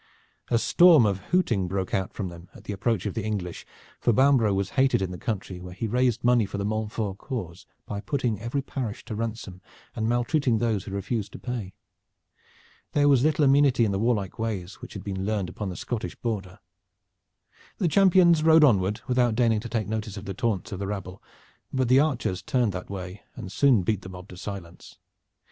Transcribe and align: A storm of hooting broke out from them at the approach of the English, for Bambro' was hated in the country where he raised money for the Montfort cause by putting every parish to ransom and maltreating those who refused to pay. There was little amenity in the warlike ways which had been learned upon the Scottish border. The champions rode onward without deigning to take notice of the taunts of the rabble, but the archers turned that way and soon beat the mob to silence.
A 0.49 0.57
storm 0.57 1.05
of 1.05 1.19
hooting 1.25 1.67
broke 1.67 1.93
out 1.93 2.11
from 2.11 2.29
them 2.29 2.49
at 2.55 2.63
the 2.63 2.73
approach 2.73 3.05
of 3.05 3.13
the 3.13 3.23
English, 3.23 3.67
for 3.99 4.11
Bambro' 4.11 4.51
was 4.51 4.71
hated 4.71 4.99
in 4.99 5.11
the 5.11 5.17
country 5.19 5.59
where 5.59 5.75
he 5.75 5.85
raised 5.85 6.23
money 6.23 6.47
for 6.47 6.57
the 6.57 6.65
Montfort 6.65 7.19
cause 7.19 7.67
by 7.85 8.01
putting 8.01 8.41
every 8.41 8.63
parish 8.63 9.05
to 9.05 9.13
ransom 9.15 9.61
and 9.95 10.09
maltreating 10.09 10.57
those 10.57 10.85
who 10.85 10.91
refused 10.91 11.31
to 11.33 11.37
pay. 11.37 11.75
There 12.93 13.07
was 13.07 13.21
little 13.21 13.45
amenity 13.45 13.85
in 13.85 13.91
the 13.91 13.99
warlike 13.99 14.39
ways 14.39 14.81
which 14.81 14.93
had 14.95 15.03
been 15.03 15.23
learned 15.23 15.49
upon 15.49 15.69
the 15.69 15.75
Scottish 15.77 16.15
border. 16.15 16.57
The 17.77 17.87
champions 17.87 18.41
rode 18.41 18.63
onward 18.63 19.01
without 19.07 19.35
deigning 19.35 19.59
to 19.59 19.69
take 19.69 19.87
notice 19.87 20.17
of 20.17 20.25
the 20.25 20.33
taunts 20.33 20.71
of 20.71 20.79
the 20.79 20.87
rabble, 20.87 21.21
but 21.71 21.89
the 21.89 21.99
archers 21.99 22.41
turned 22.41 22.71
that 22.71 22.89
way 22.89 23.21
and 23.35 23.51
soon 23.51 23.83
beat 23.83 24.01
the 24.01 24.09
mob 24.09 24.29
to 24.29 24.37
silence. 24.37 24.97